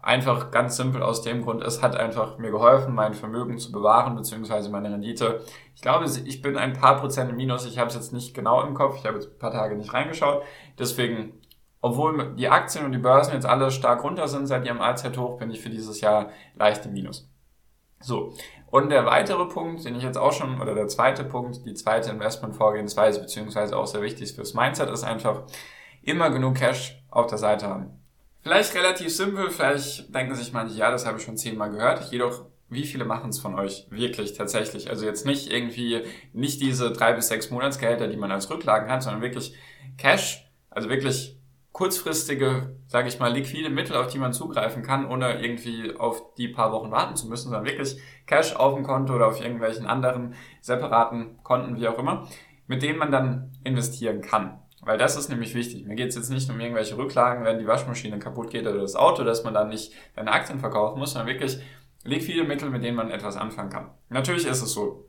Einfach 0.00 0.52
ganz 0.52 0.76
simpel 0.76 1.02
aus 1.02 1.22
dem 1.22 1.42
Grund, 1.42 1.62
es 1.62 1.82
hat 1.82 1.96
einfach 1.96 2.38
mir 2.38 2.52
geholfen, 2.52 2.94
mein 2.94 3.14
Vermögen 3.14 3.58
zu 3.58 3.72
bewahren, 3.72 4.14
beziehungsweise 4.14 4.70
meine 4.70 4.92
Rendite. 4.92 5.40
Ich 5.74 5.82
glaube, 5.82 6.06
ich 6.06 6.40
bin 6.40 6.56
ein 6.56 6.72
paar 6.72 7.00
Prozent 7.00 7.30
im 7.30 7.36
Minus. 7.36 7.66
Ich 7.66 7.78
habe 7.78 7.88
es 7.88 7.94
jetzt 7.94 8.12
nicht 8.12 8.32
genau 8.32 8.62
im 8.62 8.74
Kopf. 8.74 8.96
Ich 8.98 9.06
habe 9.06 9.16
jetzt 9.16 9.32
ein 9.32 9.38
paar 9.38 9.50
Tage 9.50 9.76
nicht 9.76 9.92
reingeschaut. 9.92 10.42
Deswegen, 10.78 11.40
obwohl 11.80 12.34
die 12.36 12.48
Aktien 12.48 12.84
und 12.84 12.92
die 12.92 12.98
Börsen 12.98 13.34
jetzt 13.34 13.46
alle 13.46 13.70
stark 13.72 14.04
runter 14.04 14.28
sind 14.28 14.46
seit 14.46 14.64
ihrem 14.64 14.80
Allzeithoch, 14.80 15.36
bin 15.38 15.50
ich 15.50 15.60
für 15.60 15.70
dieses 15.70 16.00
Jahr 16.00 16.30
leicht 16.54 16.86
im 16.86 16.92
Minus. 16.92 17.28
So. 18.00 18.34
Und 18.70 18.90
der 18.90 19.06
weitere 19.06 19.46
Punkt, 19.46 19.84
den 19.84 19.96
ich 19.96 20.02
jetzt 20.02 20.18
auch 20.18 20.32
schon, 20.32 20.60
oder 20.60 20.74
der 20.74 20.88
zweite 20.88 21.24
Punkt, 21.24 21.64
die 21.66 21.74
zweite 21.74 22.10
Investmentvorgehensweise, 22.10 23.20
beziehungsweise 23.20 23.76
auch 23.76 23.86
sehr 23.86 24.02
wichtig 24.02 24.34
fürs 24.34 24.54
Mindset, 24.54 24.90
ist 24.90 25.04
einfach 25.04 25.42
immer 26.02 26.30
genug 26.30 26.56
Cash 26.56 27.02
auf 27.10 27.26
der 27.26 27.38
Seite 27.38 27.66
haben. 27.66 27.97
Vielleicht 28.48 28.74
relativ 28.74 29.14
simpel, 29.14 29.50
vielleicht 29.50 30.14
denken 30.14 30.34
sich 30.34 30.54
manche, 30.54 30.74
ja, 30.74 30.90
das 30.90 31.04
habe 31.04 31.18
ich 31.18 31.24
schon 31.24 31.36
zehnmal 31.36 31.70
gehört. 31.70 32.10
Jedoch, 32.10 32.46
wie 32.70 32.86
viele 32.86 33.04
machen 33.04 33.28
es 33.28 33.38
von 33.38 33.54
euch 33.54 33.86
wirklich 33.90 34.32
tatsächlich? 34.32 34.88
Also 34.88 35.04
jetzt 35.04 35.26
nicht 35.26 35.52
irgendwie, 35.52 36.00
nicht 36.32 36.62
diese 36.62 36.90
drei 36.90 37.12
bis 37.12 37.28
sechs 37.28 37.50
Monatsgehälter, 37.50 38.08
die 38.08 38.16
man 38.16 38.32
als 38.32 38.48
Rücklagen 38.48 38.90
hat, 38.90 39.02
sondern 39.02 39.20
wirklich 39.20 39.54
Cash, 39.98 40.50
also 40.70 40.88
wirklich 40.88 41.38
kurzfristige, 41.72 42.74
sage 42.86 43.08
ich 43.08 43.18
mal, 43.18 43.34
liquide 43.34 43.68
Mittel, 43.68 43.96
auf 43.96 44.06
die 44.06 44.18
man 44.18 44.32
zugreifen 44.32 44.82
kann, 44.82 45.04
ohne 45.04 45.42
irgendwie 45.42 45.94
auf 45.94 46.34
die 46.36 46.48
paar 46.48 46.72
Wochen 46.72 46.90
warten 46.90 47.16
zu 47.16 47.28
müssen, 47.28 47.50
sondern 47.50 47.66
wirklich 47.66 48.00
Cash 48.26 48.56
auf 48.56 48.74
dem 48.74 48.82
Konto 48.82 49.14
oder 49.14 49.26
auf 49.26 49.42
irgendwelchen 49.42 49.84
anderen 49.84 50.32
separaten 50.62 51.42
Konten, 51.42 51.76
wie 51.76 51.86
auch 51.86 51.98
immer, 51.98 52.26
mit 52.66 52.82
denen 52.82 52.98
man 52.98 53.12
dann 53.12 53.52
investieren 53.62 54.22
kann. 54.22 54.58
Weil 54.82 54.98
das 54.98 55.16
ist 55.16 55.28
nämlich 55.28 55.54
wichtig. 55.54 55.84
Mir 55.86 55.96
geht 55.96 56.10
es 56.10 56.14
jetzt 56.14 56.30
nicht 56.30 56.48
um 56.50 56.60
irgendwelche 56.60 56.96
Rücklagen, 56.96 57.44
wenn 57.44 57.58
die 57.58 57.66
Waschmaschine 57.66 58.18
kaputt 58.18 58.50
geht 58.50 58.66
oder 58.66 58.80
das 58.80 58.94
Auto, 58.94 59.24
dass 59.24 59.44
man 59.44 59.54
dann 59.54 59.68
nicht 59.68 59.92
seine 60.14 60.32
Aktien 60.32 60.60
verkaufen 60.60 60.98
muss, 60.98 61.12
sondern 61.12 61.28
wirklich 61.28 61.58
liquide 62.04 62.44
Mittel, 62.44 62.70
mit 62.70 62.84
denen 62.84 62.96
man 62.96 63.10
etwas 63.10 63.36
anfangen 63.36 63.70
kann. 63.70 63.90
Natürlich 64.08 64.46
ist 64.46 64.62
es 64.62 64.72
so, 64.72 65.08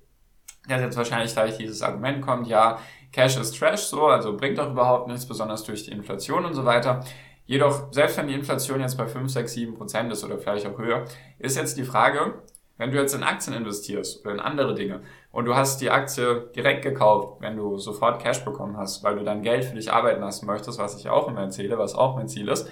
dass 0.68 0.82
jetzt 0.82 0.98
wahrscheinlich 0.98 1.34
gleich 1.34 1.58
dieses 1.58 1.82
Argument 1.82 2.22
kommt, 2.22 2.48
ja, 2.48 2.80
Cash 3.12 3.38
ist 3.38 3.58
Trash, 3.58 3.82
so, 3.82 4.08
also 4.08 4.36
bringt 4.36 4.58
doch 4.58 4.72
überhaupt 4.72 5.08
nichts, 5.08 5.28
besonders 5.28 5.64
durch 5.64 5.86
die 5.86 5.92
Inflation 5.92 6.46
und 6.46 6.54
so 6.54 6.66
weiter. 6.66 7.04
Jedoch, 7.46 7.92
selbst 7.92 8.18
wenn 8.18 8.28
die 8.28 8.36
Inflation 8.36 8.80
jetzt 8.80 8.98
bei 8.98 9.08
5, 9.08 9.32
6, 9.32 9.54
7 9.54 9.74
Prozent 9.76 10.12
ist 10.12 10.24
oder 10.24 10.38
vielleicht 10.38 10.68
auch 10.68 10.78
höher, 10.78 11.06
ist 11.40 11.58
jetzt 11.58 11.78
die 11.78 11.84
Frage, 11.84 12.44
wenn 12.80 12.92
du 12.92 12.98
jetzt 12.98 13.14
in 13.14 13.24
Aktien 13.24 13.56
investierst 13.56 14.22
oder 14.22 14.34
in 14.34 14.40
andere 14.40 14.74
Dinge 14.74 15.02
und 15.32 15.46
du 15.46 15.54
hast 15.54 15.82
die 15.82 15.92
Aktie 15.92 16.50
direkt 16.56 16.82
gekauft, 16.82 17.42
wenn 17.42 17.58
du 17.58 17.78
sofort 17.78 18.22
Cash 18.24 18.44
bekommen 18.46 18.78
hast, 18.78 19.04
weil 19.04 19.18
du 19.18 19.24
dein 19.24 19.44
Geld 19.44 19.66
für 19.66 19.76
dich 19.76 19.92
arbeiten 19.92 20.22
lassen 20.22 20.48
möchtest, 20.48 20.80
was 20.80 20.98
ich 20.98 21.10
auch 21.10 21.28
immer 21.28 21.42
erzähle, 21.42 21.78
was 21.78 21.94
auch 21.94 22.16
mein 22.16 22.30
Ziel 22.30 22.48
ist. 22.48 22.68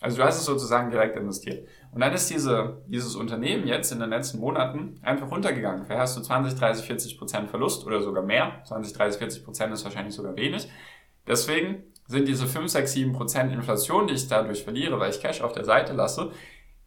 Also 0.00 0.16
du 0.16 0.24
hast 0.24 0.38
es 0.38 0.46
sozusagen 0.46 0.90
direkt 0.90 1.14
investiert. 1.16 1.68
Und 1.92 2.00
dann 2.00 2.14
ist 2.14 2.30
diese, 2.30 2.78
dieses 2.86 3.14
Unternehmen 3.16 3.66
jetzt 3.66 3.92
in 3.92 4.00
den 4.00 4.08
letzten 4.08 4.40
Monaten 4.40 4.98
einfach 5.02 5.30
runtergegangen. 5.30 5.84
Vielleicht 5.84 6.00
hast 6.00 6.16
du 6.16 6.22
20, 6.22 6.58
30, 6.58 6.86
40 6.86 7.18
Prozent 7.18 7.50
Verlust 7.50 7.86
oder 7.86 8.00
sogar 8.00 8.22
mehr. 8.22 8.62
20, 8.64 8.94
30, 8.94 9.18
40 9.18 9.44
Prozent 9.44 9.74
ist 9.74 9.84
wahrscheinlich 9.84 10.14
sogar 10.14 10.34
wenig. 10.36 10.70
Deswegen 11.28 11.84
sind 12.06 12.26
diese 12.28 12.46
5, 12.46 12.70
6, 12.70 12.92
7 12.92 13.12
Prozent 13.12 13.52
Inflation, 13.52 14.06
die 14.06 14.14
ich 14.14 14.26
dadurch 14.26 14.64
verliere, 14.64 14.98
weil 14.98 15.10
ich 15.10 15.20
Cash 15.20 15.42
auf 15.42 15.52
der 15.52 15.66
Seite 15.66 15.92
lasse, 15.92 16.32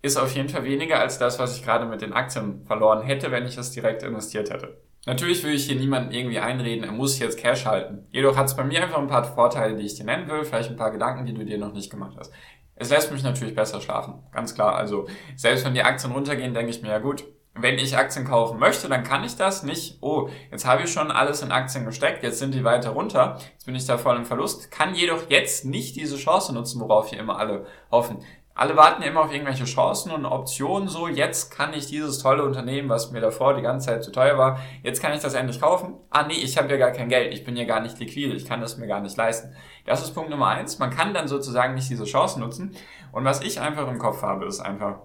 ist 0.03 0.17
auf 0.17 0.35
jeden 0.35 0.49
Fall 0.49 0.65
weniger 0.65 0.99
als 0.99 1.17
das, 1.17 1.39
was 1.39 1.57
ich 1.57 1.63
gerade 1.63 1.85
mit 1.85 2.01
den 2.01 2.13
Aktien 2.13 2.65
verloren 2.67 3.01
hätte, 3.01 3.31
wenn 3.31 3.45
ich 3.47 3.57
es 3.57 3.71
direkt 3.71 4.03
investiert 4.03 4.51
hätte. 4.51 4.77
Natürlich 5.05 5.43
will 5.43 5.55
ich 5.55 5.65
hier 5.65 5.77
niemanden 5.77 6.11
irgendwie 6.11 6.39
einreden, 6.39 6.83
er 6.83 6.91
muss 6.91 7.19
jetzt 7.19 7.39
Cash 7.39 7.65
halten. 7.65 8.05
Jedoch 8.11 8.37
hat 8.37 8.45
es 8.45 8.55
bei 8.55 8.65
mir 8.65 8.83
einfach 8.83 8.99
ein 8.99 9.07
paar 9.07 9.23
Vorteile, 9.23 9.75
die 9.75 9.85
ich 9.85 9.95
dir 9.95 10.05
nennen 10.05 10.27
will, 10.27 10.43
vielleicht 10.43 10.69
ein 10.69 10.75
paar 10.75 10.91
Gedanken, 10.91 11.25
die 11.25 11.33
du 11.33 11.43
dir 11.45 11.57
noch 11.57 11.73
nicht 11.73 11.89
gemacht 11.89 12.15
hast. 12.19 12.33
Es 12.75 12.89
lässt 12.89 13.11
mich 13.11 13.23
natürlich 13.23 13.55
besser 13.55 13.79
schlafen, 13.79 14.15
ganz 14.31 14.53
klar. 14.53 14.75
Also 14.75 15.07
selbst 15.35 15.65
wenn 15.65 15.73
die 15.73 15.83
Aktien 15.83 16.11
runtergehen, 16.11 16.53
denke 16.53 16.71
ich 16.71 16.81
mir, 16.81 16.89
ja 16.89 16.99
gut, 16.99 17.23
wenn 17.55 17.77
ich 17.77 17.95
Aktien 17.97 18.25
kaufen 18.25 18.59
möchte, 18.59 18.89
dann 18.89 19.03
kann 19.03 19.23
ich 19.23 19.37
das 19.37 19.63
nicht. 19.63 19.99
Oh, 20.01 20.27
jetzt 20.51 20.65
habe 20.65 20.83
ich 20.83 20.91
schon 20.91 21.11
alles 21.11 21.43
in 21.43 21.51
Aktien 21.51 21.85
gesteckt, 21.85 22.23
jetzt 22.23 22.39
sind 22.39 22.53
die 22.53 22.63
weiter 22.63 22.89
runter, 22.89 23.37
jetzt 23.53 23.65
bin 23.65 23.75
ich 23.75 23.85
da 23.85 23.97
voll 23.97 24.17
im 24.17 24.25
Verlust, 24.25 24.71
kann 24.71 24.95
jedoch 24.95 25.29
jetzt 25.29 25.63
nicht 25.63 25.95
diese 25.95 26.17
Chance 26.17 26.53
nutzen, 26.53 26.81
worauf 26.81 27.09
hier 27.09 27.19
immer 27.19 27.37
alle 27.37 27.67
hoffen 27.91 28.17
alle 28.55 28.77
warten 28.77 29.01
ja 29.01 29.09
immer 29.09 29.21
auf 29.21 29.33
irgendwelche 29.33 29.65
Chancen 29.65 30.11
und 30.11 30.25
Optionen, 30.25 30.87
so 30.87 31.07
jetzt 31.07 31.49
kann 31.51 31.73
ich 31.73 31.87
dieses 31.87 32.19
tolle 32.19 32.43
Unternehmen, 32.43 32.87
was 32.87 33.11
mir 33.11 33.19
davor 33.19 33.55
die 33.55 33.63
ganze 33.63 33.87
Zeit 33.87 34.03
zu 34.03 34.11
teuer 34.11 34.37
war, 34.37 34.59
jetzt 34.83 35.01
kann 35.01 35.13
ich 35.13 35.21
das 35.21 35.33
endlich 35.33 35.59
kaufen. 35.59 35.95
Ah 36.11 36.27
nee, 36.27 36.35
ich 36.35 36.57
habe 36.57 36.69
ja 36.69 36.77
gar 36.77 36.91
kein 36.91 37.09
Geld, 37.09 37.33
ich 37.33 37.43
bin 37.43 37.57
ja 37.57 37.65
gar 37.65 37.79
nicht 37.79 37.99
liquide, 37.99 38.35
ich 38.35 38.45
kann 38.45 38.61
das 38.61 38.77
mir 38.77 38.87
gar 38.87 39.01
nicht 39.01 39.17
leisten. 39.17 39.55
Das 39.85 40.03
ist 40.03 40.13
Punkt 40.13 40.29
Nummer 40.29 40.49
eins. 40.49 40.77
Man 40.77 40.91
kann 40.91 41.13
dann 41.15 41.27
sozusagen 41.27 41.73
nicht 41.73 41.89
diese 41.89 42.05
Chancen 42.05 42.41
nutzen. 42.41 42.75
Und 43.11 43.25
was 43.25 43.41
ich 43.41 43.59
einfach 43.59 43.87
im 43.87 43.97
Kopf 43.97 44.21
habe, 44.21 44.45
ist 44.45 44.59
einfach, 44.59 44.99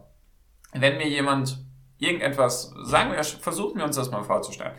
wenn 0.73 0.99
mir 0.99 1.09
jemand 1.09 1.59
irgendetwas, 1.99 2.75
sagen 2.83 3.12
wir, 3.12 3.25
versuchen 3.25 3.78
wir 3.78 3.85
uns 3.85 3.97
das 3.97 4.11
mal 4.11 4.23
vorzustellen. 4.23 4.75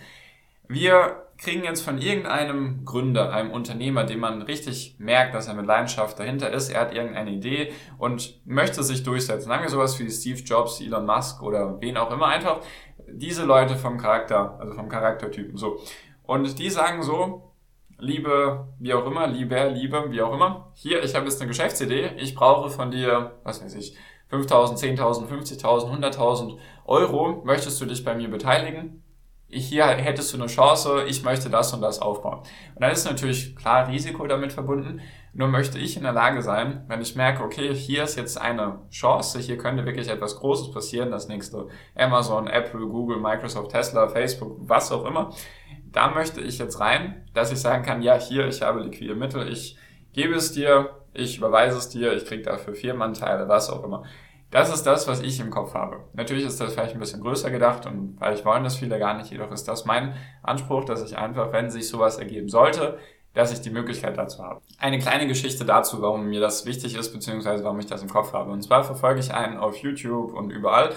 Wir 0.71 1.25
kriegen 1.39 1.63
jetzt 1.63 1.81
von 1.81 1.97
irgendeinem 1.97 2.85
Gründer, 2.85 3.33
einem 3.33 3.49
Unternehmer, 3.49 4.03
dem 4.03 4.19
man 4.19 4.43
richtig 4.43 4.97
merkt, 4.99 5.33
dass 5.33 5.47
er 5.47 5.55
mit 5.55 5.65
Leidenschaft 5.65 6.19
dahinter 6.19 6.51
ist, 6.51 6.69
er 6.69 6.81
hat 6.81 6.93
irgendeine 6.93 7.31
Idee 7.31 7.71
und 7.97 8.39
möchte 8.45 8.83
sich 8.83 9.01
durchsetzen. 9.01 9.47
Sagen 9.47 9.63
wir 9.63 9.69
sowas 9.69 9.99
wie 9.99 10.07
Steve 10.11 10.39
Jobs, 10.41 10.79
Elon 10.79 11.07
Musk 11.07 11.41
oder 11.41 11.81
wen 11.81 11.97
auch 11.97 12.11
immer, 12.11 12.27
einfach 12.27 12.59
diese 13.07 13.45
Leute 13.45 13.77
vom 13.77 13.97
Charakter, 13.97 14.59
also 14.59 14.73
vom 14.73 14.89
Charaktertypen, 14.89 15.57
so. 15.57 15.79
Und 16.21 16.59
die 16.59 16.69
sagen 16.69 17.01
so, 17.01 17.55
liebe, 17.97 18.67
wie 18.77 18.93
auch 18.93 19.07
immer, 19.07 19.25
lieber, 19.25 19.69
liebe, 19.69 20.11
wie 20.11 20.21
auch 20.21 20.35
immer, 20.35 20.71
hier, 20.75 21.03
ich 21.03 21.15
habe 21.15 21.25
jetzt 21.25 21.41
eine 21.41 21.47
Geschäftsidee, 21.47 22.11
ich 22.17 22.35
brauche 22.35 22.69
von 22.69 22.91
dir, 22.91 23.39
was 23.43 23.63
weiß 23.63 23.73
ich, 23.73 23.97
5.000, 24.31 24.77
10.000, 24.77 25.27
50.000, 25.27 25.99
100.000 25.99 26.57
Euro, 26.85 27.41
möchtest 27.43 27.81
du 27.81 27.87
dich 27.87 28.05
bei 28.05 28.13
mir 28.13 28.29
beteiligen? 28.29 29.03
Hier 29.49 29.85
hättest 29.85 30.33
du 30.33 30.37
eine 30.37 30.47
Chance, 30.47 31.05
ich 31.07 31.23
möchte 31.23 31.49
das 31.49 31.73
und 31.73 31.81
das 31.81 31.99
aufbauen. 31.99 32.39
Und 32.39 32.81
dann 32.81 32.91
ist 32.91 33.05
natürlich 33.05 33.55
klar 33.55 33.87
Risiko 33.87 34.27
damit 34.27 34.53
verbunden. 34.53 35.01
Nur 35.33 35.47
möchte 35.47 35.77
ich 35.79 35.95
in 35.95 36.03
der 36.03 36.11
Lage 36.11 36.41
sein, 36.41 36.85
wenn 36.87 37.01
ich 37.01 37.15
merke, 37.15 37.43
okay, 37.43 37.73
hier 37.73 38.03
ist 38.03 38.15
jetzt 38.15 38.39
eine 38.39 38.79
Chance, 38.89 39.39
hier 39.39 39.57
könnte 39.57 39.85
wirklich 39.85 40.07
etwas 40.07 40.37
Großes 40.37 40.71
passieren, 40.71 41.11
das 41.11 41.27
nächste 41.27 41.67
Amazon, 41.95 42.47
Apple, 42.47 42.87
Google, 42.87 43.19
Microsoft, 43.19 43.71
Tesla, 43.71 44.07
Facebook, 44.07 44.57
was 44.61 44.91
auch 44.91 45.05
immer. 45.05 45.31
Da 45.91 46.09
möchte 46.09 46.41
ich 46.41 46.57
jetzt 46.57 46.79
rein, 46.79 47.25
dass 47.33 47.51
ich 47.51 47.59
sagen 47.59 47.83
kann, 47.83 48.01
ja, 48.01 48.19
hier, 48.19 48.47
ich 48.47 48.61
habe 48.61 48.81
liquide 48.81 49.15
Mittel, 49.15 49.47
ich 49.51 49.77
gebe 50.13 50.35
es 50.35 50.51
dir, 50.51 50.89
ich 51.13 51.37
überweise 51.37 51.77
es 51.77 51.89
dir, 51.89 52.13
ich 52.13 52.25
kriege 52.25 52.43
dafür 52.43 52.75
Firmenanteile, 52.75 53.47
was 53.47 53.69
auch 53.69 53.83
immer. 53.83 54.03
Das 54.51 54.73
ist 54.73 54.83
das, 54.83 55.07
was 55.07 55.21
ich 55.21 55.39
im 55.39 55.51
Kopf 55.51 55.75
habe. 55.75 56.05
Natürlich 56.13 56.45
ist 56.45 56.59
das 56.59 56.73
vielleicht 56.73 56.93
ein 56.93 56.99
bisschen 56.99 57.21
größer 57.21 57.51
gedacht 57.51 57.85
und 57.85 58.17
vielleicht 58.17 58.45
wollen 58.45 58.63
das 58.63 58.77
viele 58.77 58.97
gar 58.97 59.15
nicht, 59.15 59.29
jedoch 59.29 59.51
ist 59.51 59.67
das 59.67 59.85
mein 59.85 60.15
Anspruch, 60.41 60.85
dass 60.85 61.03
ich 61.03 61.17
einfach, 61.17 61.51
wenn 61.51 61.69
sich 61.69 61.87
sowas 61.87 62.17
ergeben 62.17 62.49
sollte, 62.49 62.97
dass 63.33 63.53
ich 63.53 63.61
die 63.61 63.69
Möglichkeit 63.69 64.17
dazu 64.17 64.43
habe. 64.43 64.61
Eine 64.79 64.97
kleine 64.97 65.27
Geschichte 65.27 65.65
dazu, 65.65 66.01
warum 66.01 66.25
mir 66.25 66.41
das 66.41 66.65
wichtig 66.65 66.95
ist, 66.95 67.13
beziehungsweise 67.13 67.63
warum 67.63 67.79
ich 67.79 67.85
das 67.85 68.01
im 68.01 68.09
Kopf 68.09 68.33
habe. 68.33 68.51
Und 68.51 68.63
zwar 68.63 68.83
verfolge 68.83 69.19
ich 69.19 69.33
einen 69.33 69.57
auf 69.57 69.77
YouTube 69.77 70.33
und 70.33 70.49
überall. 70.49 70.93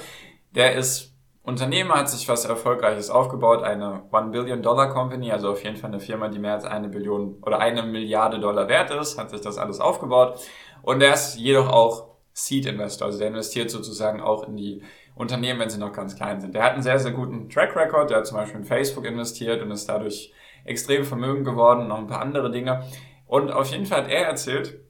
Der 0.55 0.75
ist 0.75 1.13
Unternehmer, 1.43 1.97
hat 1.97 2.09
sich 2.09 2.29
was 2.29 2.45
Erfolgreiches 2.45 3.11
aufgebaut, 3.11 3.65
eine 3.65 4.05
One 4.13 4.31
Billion 4.31 4.63
Dollar 4.63 4.89
Company, 4.91 5.33
also 5.33 5.51
auf 5.51 5.63
jeden 5.63 5.77
Fall 5.77 5.91
eine 5.91 6.01
Firma, 6.01 6.29
die 6.29 6.39
mehr 6.39 6.55
als 6.55 6.65
eine 6.65 6.89
Billion 6.89 7.37
oder 7.43 7.59
eine 7.59 7.83
Milliarde 7.83 8.39
Dollar 8.39 8.69
wert 8.69 8.91
ist, 8.93 9.19
hat 9.19 9.31
sich 9.31 9.41
das 9.41 9.59
alles 9.59 9.81
aufgebaut. 9.81 10.39
Und 10.83 11.01
der 11.01 11.15
ist 11.15 11.37
jedoch 11.37 11.69
auch 11.69 12.12
Seed-Investor, 12.35 13.07
also 13.07 13.19
der 13.19 13.29
investiert 13.29 13.71
sozusagen 13.71 14.21
auch 14.21 14.47
in 14.47 14.57
die 14.57 14.83
Unternehmen, 15.15 15.61
wenn 15.61 15.71
sie 15.71 15.79
noch 15.79 15.93
ganz 15.93 16.17
klein 16.17 16.41
sind. 16.41 16.55
Der 16.55 16.63
hat 16.65 16.73
einen 16.73 16.83
sehr, 16.83 16.99
sehr 16.99 17.13
guten 17.13 17.49
Track 17.49 17.77
Record, 17.77 18.11
der 18.11 18.19
hat 18.19 18.27
zum 18.27 18.39
Beispiel 18.39 18.61
in 18.61 18.67
Facebook 18.67 19.05
investiert 19.05 19.63
und 19.63 19.71
ist 19.71 19.89
dadurch 19.89 20.33
extrem 20.65 21.05
vermögend 21.05 21.45
geworden, 21.45 21.89
noch 21.89 21.99
ein 21.99 22.07
paar 22.07 22.23
andere 22.23 22.51
Dinge. 22.51 22.85
Und 23.27 23.51
auf 23.51 23.71
jeden 23.71 23.87
Fall 23.87 24.05
hat 24.05 24.11
er 24.11 24.27
erzählt, 24.27 24.81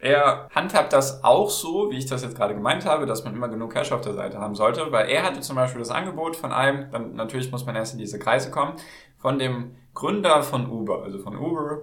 er 0.00 0.48
handhabt 0.54 0.92
das 0.92 1.24
auch 1.24 1.50
so, 1.50 1.90
wie 1.90 1.98
ich 1.98 2.06
das 2.06 2.22
jetzt 2.22 2.36
gerade 2.36 2.54
gemeint 2.54 2.84
habe, 2.84 3.06
dass 3.06 3.24
man 3.24 3.34
immer 3.34 3.48
genug 3.48 3.72
Cash 3.72 3.90
auf 3.90 4.00
der 4.00 4.14
Seite 4.14 4.38
haben 4.38 4.54
sollte, 4.54 4.92
weil 4.92 5.08
er 5.08 5.24
hatte 5.24 5.40
zum 5.40 5.56
Beispiel 5.56 5.80
das 5.80 5.90
Angebot 5.90 6.36
von 6.36 6.52
einem, 6.52 6.90
dann 6.92 7.14
natürlich 7.14 7.50
muss 7.50 7.66
man 7.66 7.74
erst 7.74 7.94
in 7.94 7.98
diese 7.98 8.18
Kreise 8.18 8.52
kommen, 8.52 8.74
von 9.16 9.40
dem 9.40 9.74
Gründer 9.94 10.44
von 10.44 10.70
Uber, 10.70 11.02
also 11.02 11.18
von 11.18 11.36
Uber, 11.36 11.80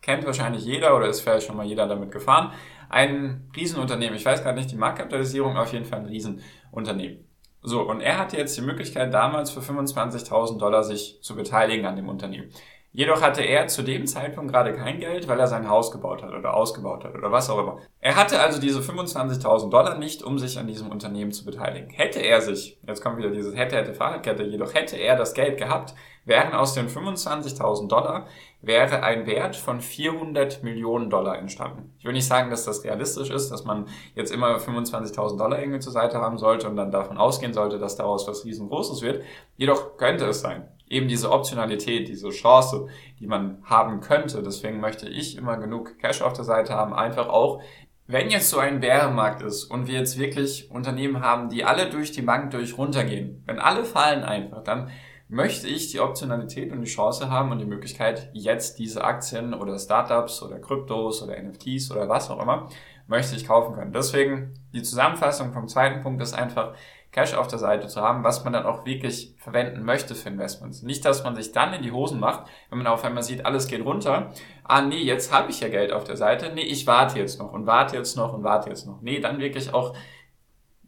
kennt 0.00 0.24
wahrscheinlich 0.26 0.64
jeder 0.64 0.96
oder 0.96 1.06
ist 1.06 1.20
vielleicht 1.20 1.46
schon 1.46 1.56
mal 1.56 1.66
jeder 1.66 1.86
damit 1.86 2.10
gefahren 2.10 2.52
ein 2.88 3.50
Riesenunternehmen. 3.54 4.16
Ich 4.16 4.24
weiß 4.24 4.42
gerade 4.42 4.58
nicht 4.58 4.70
die 4.70 4.76
Marktkapitalisierung, 4.76 5.56
auf 5.56 5.72
jeden 5.72 5.84
Fall 5.84 6.00
ein 6.00 6.06
Riesenunternehmen. 6.06 7.24
So, 7.62 7.82
und 7.82 8.00
er 8.00 8.18
hatte 8.18 8.36
jetzt 8.36 8.56
die 8.56 8.62
Möglichkeit, 8.62 9.12
damals 9.12 9.50
für 9.50 9.60
25.000 9.60 10.58
Dollar 10.58 10.84
sich 10.84 11.18
zu 11.22 11.34
beteiligen 11.34 11.86
an 11.86 11.96
dem 11.96 12.08
Unternehmen. 12.08 12.50
Jedoch 12.92 13.20
hatte 13.20 13.42
er 13.42 13.68
zu 13.68 13.82
dem 13.82 14.06
Zeitpunkt 14.06 14.52
gerade 14.52 14.72
kein 14.72 14.98
Geld, 14.98 15.28
weil 15.28 15.38
er 15.38 15.46
sein 15.46 15.68
Haus 15.68 15.92
gebaut 15.92 16.22
hat 16.22 16.32
oder 16.32 16.54
ausgebaut 16.54 17.04
hat 17.04 17.14
oder 17.14 17.30
was 17.30 17.50
auch 17.50 17.58
immer. 17.58 17.78
Er 18.00 18.16
hatte 18.16 18.40
also 18.40 18.60
diese 18.60 18.80
25.000 18.80 19.70
Dollar 19.70 19.98
nicht, 19.98 20.22
um 20.22 20.38
sich 20.38 20.58
an 20.58 20.66
diesem 20.66 20.90
Unternehmen 20.90 21.30
zu 21.30 21.44
beteiligen. 21.44 21.90
Hätte 21.90 22.20
er 22.20 22.40
sich, 22.40 22.78
jetzt 22.86 23.02
kommt 23.02 23.18
wieder 23.18 23.30
dieses 23.30 23.54
hätte, 23.54 23.76
hätte, 23.76 23.94
Fahrradkette, 23.94 24.42
jedoch 24.44 24.74
hätte 24.74 24.96
er 24.96 25.16
das 25.16 25.34
Geld 25.34 25.58
gehabt, 25.58 25.94
wären 26.24 26.54
aus 26.54 26.74
den 26.74 26.88
25.000 26.88 27.88
Dollar 27.88 28.26
wäre 28.60 29.02
ein 29.02 29.26
Wert 29.26 29.56
von 29.56 29.80
400 29.80 30.62
Millionen 30.62 31.10
Dollar 31.10 31.38
entstanden. 31.38 31.94
Ich 31.98 32.04
will 32.04 32.12
nicht 32.12 32.26
sagen, 32.26 32.50
dass 32.50 32.64
das 32.64 32.84
realistisch 32.84 33.30
ist, 33.30 33.50
dass 33.50 33.64
man 33.64 33.86
jetzt 34.14 34.32
immer 34.32 34.56
25.000 34.56 35.38
Dollar 35.38 35.60
irgendwie 35.60 35.80
zur 35.80 35.92
Seite 35.92 36.18
haben 36.18 36.38
sollte 36.38 36.68
und 36.68 36.76
dann 36.76 36.90
davon 36.90 37.18
ausgehen 37.18 37.52
sollte, 37.52 37.78
dass 37.78 37.96
daraus 37.96 38.26
was 38.26 38.44
riesengroßes 38.44 39.02
wird. 39.02 39.22
Jedoch 39.56 39.96
könnte 39.96 40.26
es 40.26 40.40
sein. 40.40 40.68
Eben 40.90 41.08
diese 41.08 41.30
Optionalität, 41.30 42.08
diese 42.08 42.30
Chance, 42.30 42.88
die 43.20 43.26
man 43.26 43.62
haben 43.64 44.00
könnte. 44.00 44.42
Deswegen 44.42 44.80
möchte 44.80 45.08
ich 45.08 45.36
immer 45.36 45.56
genug 45.56 45.98
Cash 45.98 46.22
auf 46.22 46.32
der 46.32 46.44
Seite 46.44 46.74
haben, 46.74 46.94
einfach 46.94 47.28
auch 47.28 47.62
wenn 48.10 48.30
jetzt 48.30 48.48
so 48.48 48.58
ein 48.58 48.80
Bärenmarkt 48.80 49.42
ist 49.42 49.64
und 49.64 49.86
wir 49.86 49.98
jetzt 49.98 50.18
wirklich 50.18 50.70
Unternehmen 50.70 51.20
haben, 51.20 51.50
die 51.50 51.64
alle 51.64 51.90
durch 51.90 52.10
die 52.10 52.22
Bank 52.22 52.50
durch 52.52 52.78
runtergehen, 52.78 53.42
wenn 53.44 53.58
alle 53.58 53.84
fallen 53.84 54.24
einfach, 54.24 54.64
dann 54.64 54.90
möchte 55.28 55.68
ich 55.68 55.90
die 55.90 56.00
Optionalität 56.00 56.72
und 56.72 56.80
die 56.80 56.90
Chance 56.90 57.30
haben 57.30 57.52
und 57.52 57.58
die 57.58 57.66
Möglichkeit, 57.66 58.30
jetzt 58.32 58.78
diese 58.78 59.04
Aktien 59.04 59.52
oder 59.52 59.78
Startups 59.78 60.42
oder 60.42 60.58
Kryptos 60.58 61.22
oder 61.22 61.40
NFTs 61.40 61.90
oder 61.90 62.08
was 62.08 62.30
auch 62.30 62.40
immer, 62.40 62.70
möchte 63.06 63.36
ich 63.36 63.46
kaufen 63.46 63.74
können. 63.74 63.92
Deswegen 63.92 64.54
die 64.72 64.82
Zusammenfassung 64.82 65.52
vom 65.52 65.68
zweiten 65.68 66.02
Punkt 66.02 66.22
ist 66.22 66.32
einfach, 66.32 66.74
Cash 67.10 67.34
auf 67.34 67.48
der 67.48 67.58
Seite 67.58 67.88
zu 67.88 68.02
haben, 68.02 68.22
was 68.22 68.44
man 68.44 68.52
dann 68.52 68.66
auch 68.66 68.84
wirklich 68.84 69.34
verwenden 69.38 69.82
möchte 69.82 70.14
für 70.14 70.28
Investments. 70.28 70.82
Nicht, 70.82 71.04
dass 71.04 71.24
man 71.24 71.34
sich 71.34 71.52
dann 71.52 71.72
in 71.72 71.82
die 71.82 71.92
Hosen 71.92 72.20
macht, 72.20 72.48
wenn 72.68 72.78
man 72.78 72.86
auf 72.86 73.02
einmal 73.04 73.22
sieht, 73.22 73.46
alles 73.46 73.66
geht 73.66 73.84
runter. 73.84 74.32
Ah, 74.64 74.82
nee, 74.82 75.02
jetzt 75.02 75.32
habe 75.32 75.50
ich 75.50 75.60
ja 75.60 75.68
Geld 75.68 75.92
auf 75.92 76.04
der 76.04 76.16
Seite. 76.16 76.52
Nee, 76.54 76.62
ich 76.62 76.86
warte 76.86 77.18
jetzt 77.18 77.38
noch 77.38 77.52
und 77.52 77.66
warte 77.66 77.96
jetzt 77.96 78.16
noch 78.16 78.34
und 78.34 78.44
warte 78.44 78.68
jetzt 78.68 78.86
noch. 78.86 79.00
Nee, 79.00 79.20
dann 79.20 79.38
wirklich 79.38 79.72
auch 79.72 79.96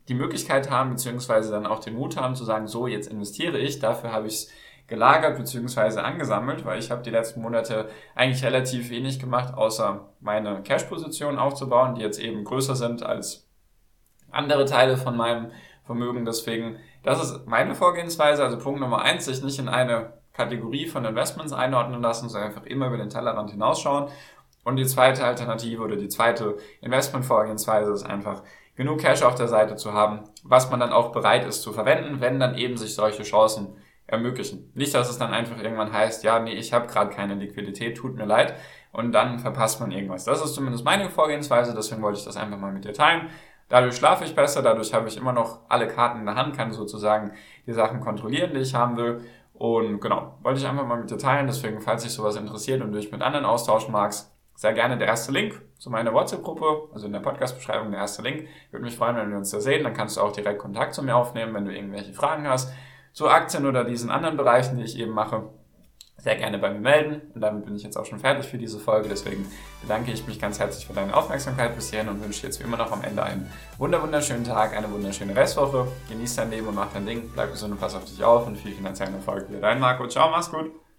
die 0.08 0.14
Möglichkeit 0.14 0.70
haben, 0.70 0.90
beziehungsweise 0.90 1.52
dann 1.52 1.66
auch 1.66 1.78
den 1.78 1.94
Mut 1.94 2.16
haben 2.16 2.34
zu 2.34 2.44
sagen, 2.44 2.66
so, 2.66 2.86
jetzt 2.86 3.10
investiere 3.10 3.58
ich, 3.58 3.78
dafür 3.78 4.12
habe 4.12 4.26
ich 4.26 4.34
es 4.34 4.50
gelagert 4.88 5.38
beziehungsweise 5.38 6.02
angesammelt, 6.02 6.64
weil 6.66 6.78
ich 6.78 6.90
habe 6.90 7.02
die 7.02 7.10
letzten 7.10 7.40
Monate 7.40 7.88
eigentlich 8.14 8.44
relativ 8.44 8.90
wenig 8.90 9.20
gemacht, 9.20 9.54
außer 9.54 10.08
meine 10.20 10.62
Cash-Position 10.62 11.38
aufzubauen, 11.38 11.94
die 11.94 12.02
jetzt 12.02 12.18
eben 12.18 12.44
größer 12.44 12.74
sind 12.74 13.04
als 13.04 13.48
andere 14.32 14.64
Teile 14.64 14.96
von 14.96 15.16
meinem 15.16 15.52
Vermögen. 15.84 16.24
Deswegen, 16.24 16.76
das 17.02 17.22
ist 17.22 17.46
meine 17.46 17.74
Vorgehensweise. 17.74 18.42
Also 18.44 18.58
Punkt 18.58 18.80
Nummer 18.80 19.02
eins, 19.02 19.24
sich 19.24 19.42
nicht 19.42 19.58
in 19.58 19.68
eine 19.68 20.14
Kategorie 20.32 20.86
von 20.86 21.04
Investments 21.04 21.52
einordnen 21.52 22.00
lassen, 22.00 22.28
sondern 22.28 22.50
einfach 22.50 22.64
immer 22.64 22.86
über 22.86 22.96
den 22.96 23.10
Tellerrand 23.10 23.50
hinausschauen. 23.50 24.08
Und 24.64 24.76
die 24.76 24.86
zweite 24.86 25.24
Alternative 25.24 25.82
oder 25.82 25.96
die 25.96 26.08
zweite 26.08 26.56
Investmentvorgehensweise 26.80 27.92
ist 27.92 28.04
einfach, 28.04 28.42
genug 28.80 29.00
Cash 29.00 29.22
auf 29.22 29.34
der 29.34 29.48
Seite 29.48 29.76
zu 29.76 29.92
haben, 29.92 30.24
was 30.42 30.70
man 30.70 30.80
dann 30.80 30.92
auch 30.92 31.12
bereit 31.12 31.44
ist 31.44 31.60
zu 31.60 31.72
verwenden, 31.72 32.20
wenn 32.20 32.40
dann 32.40 32.56
eben 32.56 32.78
sich 32.78 32.94
solche 32.94 33.24
Chancen 33.24 33.76
ermöglichen. 34.06 34.72
Nicht, 34.74 34.94
dass 34.94 35.10
es 35.10 35.18
dann 35.18 35.34
einfach 35.34 35.62
irgendwann 35.62 35.92
heißt, 35.92 36.24
ja, 36.24 36.40
nee, 36.40 36.54
ich 36.54 36.72
habe 36.72 36.86
gerade 36.86 37.14
keine 37.14 37.34
Liquidität, 37.34 37.96
tut 37.96 38.16
mir 38.16 38.24
leid, 38.24 38.54
und 38.92 39.12
dann 39.12 39.38
verpasst 39.38 39.80
man 39.80 39.92
irgendwas. 39.92 40.24
Das 40.24 40.42
ist 40.42 40.54
zumindest 40.54 40.84
meine 40.84 41.10
Vorgehensweise, 41.10 41.74
deswegen 41.74 42.02
wollte 42.02 42.18
ich 42.20 42.24
das 42.24 42.36
einfach 42.36 42.58
mal 42.58 42.72
mit 42.72 42.84
dir 42.84 42.92
teilen. 42.92 43.28
Dadurch 43.70 43.96
schlafe 43.96 44.24
ich 44.24 44.34
besser, 44.34 44.62
dadurch 44.62 44.92
habe 44.92 45.08
ich 45.08 45.16
immer 45.16 45.32
noch 45.32 45.60
alle 45.68 45.86
Karten 45.86 46.20
in 46.20 46.26
der 46.26 46.34
Hand, 46.34 46.56
kann 46.56 46.72
sozusagen 46.72 47.32
die 47.66 47.72
Sachen 47.72 48.00
kontrollieren, 48.00 48.52
die 48.52 48.60
ich 48.60 48.74
haben 48.74 48.96
will. 48.96 49.24
Und 49.54 50.00
genau, 50.00 50.34
wollte 50.42 50.58
ich 50.58 50.66
einfach 50.66 50.86
mal 50.86 50.98
mit 50.98 51.10
dir 51.10 51.18
teilen. 51.18 51.46
Deswegen, 51.46 51.80
falls 51.80 52.02
dich 52.02 52.12
sowas 52.12 52.36
interessiert 52.36 52.82
und 52.82 52.92
du 52.92 52.98
dich 52.98 53.12
mit 53.12 53.22
anderen 53.22 53.44
austauschen 53.44 53.92
magst, 53.92 54.34
sehr 54.56 54.72
gerne 54.72 54.98
der 54.98 55.06
erste 55.06 55.32
Link 55.32 55.62
zu 55.78 55.88
meiner 55.88 56.12
WhatsApp-Gruppe, 56.12 56.90
also 56.92 57.06
in 57.06 57.12
der 57.12 57.20
Podcast-Beschreibung 57.20 57.92
der 57.92 58.00
erste 58.00 58.22
Link. 58.22 58.48
Würde 58.72 58.84
mich 58.84 58.96
freuen, 58.96 59.16
wenn 59.16 59.30
wir 59.30 59.38
uns 59.38 59.50
da 59.50 59.60
sehen. 59.60 59.84
Dann 59.84 59.94
kannst 59.94 60.16
du 60.16 60.20
auch 60.20 60.32
direkt 60.32 60.58
Kontakt 60.58 60.92
zu 60.92 61.02
mir 61.02 61.14
aufnehmen, 61.14 61.54
wenn 61.54 61.64
du 61.64 61.72
irgendwelche 61.72 62.12
Fragen 62.12 62.48
hast 62.48 62.72
zu 63.12 63.28
Aktien 63.28 63.66
oder 63.66 63.84
diesen 63.84 64.10
anderen 64.10 64.36
Bereichen, 64.36 64.76
die 64.76 64.84
ich 64.84 64.98
eben 64.98 65.12
mache. 65.12 65.48
Sehr 66.22 66.36
gerne 66.36 66.58
bei 66.58 66.70
mir 66.70 66.80
melden. 66.80 67.22
Und 67.34 67.40
damit 67.40 67.64
bin 67.64 67.76
ich 67.76 67.82
jetzt 67.82 67.96
auch 67.96 68.04
schon 68.04 68.18
fertig 68.18 68.46
für 68.46 68.58
diese 68.58 68.78
Folge. 68.78 69.08
Deswegen 69.08 69.46
bedanke 69.82 70.12
ich 70.12 70.26
mich 70.26 70.38
ganz 70.38 70.58
herzlich 70.58 70.86
für 70.86 70.92
deine 70.92 71.16
Aufmerksamkeit 71.16 71.74
bis 71.74 71.90
hierhin 71.90 72.08
und 72.08 72.22
wünsche 72.22 72.46
jetzt 72.46 72.60
wie 72.60 72.64
immer 72.64 72.76
noch 72.76 72.92
am 72.92 73.02
Ende 73.02 73.22
einen 73.22 73.50
wunderschönen 73.78 74.44
Tag, 74.44 74.76
eine 74.76 74.90
wunderschöne 74.90 75.34
Restwoche. 75.34 75.88
Genieß 76.08 76.36
dein 76.36 76.50
Leben 76.50 76.68
und 76.68 76.74
mach 76.74 76.92
dein 76.92 77.06
Ding. 77.06 77.30
Bleib 77.32 77.52
gesund 77.52 77.72
und 77.72 77.80
pass 77.80 77.94
auf 77.94 78.04
dich 78.04 78.22
auf 78.22 78.46
und 78.46 78.56
viel 78.56 78.72
finanziellen 78.72 79.14
Erfolg. 79.14 79.48
Wieder 79.48 79.60
dein 79.60 79.80
Marco. 79.80 80.06
Ciao, 80.08 80.30
mach's 80.30 80.50
gut. 80.50 80.89